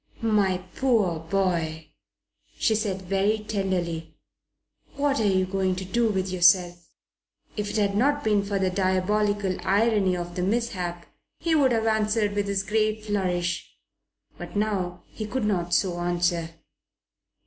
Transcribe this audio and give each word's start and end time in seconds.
"My 0.23 0.57
poor 0.77 1.19
boy!" 1.19 1.91
she 2.57 2.73
said 2.73 3.03
very 3.03 3.37
tenderly. 3.37 4.17
"What 4.95 5.19
are 5.19 5.27
you 5.27 5.45
going 5.45 5.75
to 5.75 5.85
do 5.85 6.09
with 6.09 6.31
yourself?" 6.31 6.87
If 7.55 7.69
it 7.69 7.75
had 7.77 7.95
not 7.95 8.23
been 8.23 8.41
for 8.43 8.57
the 8.57 8.71
diabolical 8.71 9.57
irony 9.63 10.17
of 10.17 10.33
the 10.33 10.41
mishap 10.41 11.05
he 11.37 11.53
would 11.53 11.71
have 11.71 11.85
answered 11.85 12.33
with 12.33 12.47
his 12.47 12.63
gay 12.63 12.99
flourish. 12.99 13.77
But 14.39 14.55
now 14.55 15.03
he 15.05 15.27
could 15.27 15.45
not 15.45 15.71
so 15.71 15.99
answer. 15.99 16.49